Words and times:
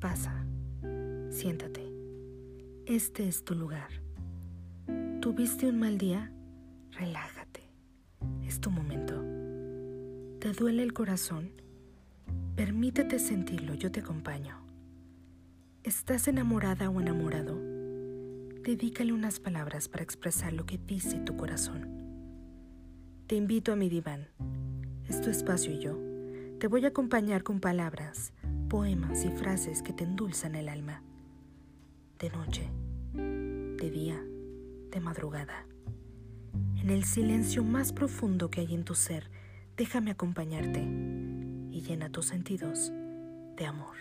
Pasa, 0.00 0.46
siéntate. 1.28 1.92
Este 2.86 3.26
es 3.26 3.44
tu 3.44 3.56
lugar. 3.56 3.90
¿Tuviste 5.20 5.68
un 5.68 5.80
mal 5.80 5.98
día? 5.98 6.32
Relájate. 6.92 7.62
Es 8.46 8.60
tu 8.60 8.70
momento. 8.70 9.14
¿Te 10.38 10.52
duele 10.52 10.84
el 10.84 10.92
corazón? 10.92 11.50
Permítete 12.54 13.18
sentirlo, 13.18 13.74
yo 13.74 13.90
te 13.90 14.00
acompaño. 14.00 14.56
¿Estás 15.82 16.28
enamorada 16.28 16.90
o 16.90 17.00
enamorado? 17.00 17.56
Dedícale 18.62 19.12
unas 19.12 19.40
palabras 19.40 19.88
para 19.88 20.04
expresar 20.04 20.52
lo 20.52 20.64
que 20.64 20.78
dice 20.78 21.18
tu 21.18 21.36
corazón. 21.36 21.88
Te 23.26 23.34
invito 23.34 23.72
a 23.72 23.76
mi 23.76 23.88
diván. 23.88 24.28
Es 25.08 25.20
tu 25.20 25.30
espacio 25.30 25.72
y 25.72 25.80
yo 25.80 26.08
te 26.58 26.66
voy 26.66 26.84
a 26.84 26.88
acompañar 26.88 27.44
con 27.44 27.60
palabras, 27.60 28.32
poemas 28.68 29.24
y 29.24 29.30
frases 29.30 29.82
que 29.82 29.92
te 29.92 30.04
endulzan 30.04 30.54
el 30.54 30.68
alma. 30.68 31.02
De 32.18 32.30
noche, 32.30 32.70
de 33.14 33.90
día, 33.90 34.22
de 34.90 35.00
madrugada. 35.00 35.66
En 36.76 36.90
el 36.90 37.04
silencio 37.04 37.64
más 37.64 37.92
profundo 37.92 38.50
que 38.50 38.60
hay 38.60 38.74
en 38.74 38.84
tu 38.84 38.94
ser, 38.94 39.30
déjame 39.76 40.10
acompañarte 40.10 40.80
y 40.80 41.80
llena 41.80 42.10
tus 42.10 42.26
sentidos 42.26 42.92
de 43.56 43.66
amor. 43.66 43.96